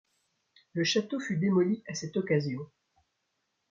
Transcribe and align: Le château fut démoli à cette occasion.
Le 0.73 0.83
château 0.83 1.19
fut 1.19 1.37
démoli 1.37 1.83
à 1.87 1.93
cette 1.93 2.17
occasion. 2.17 2.61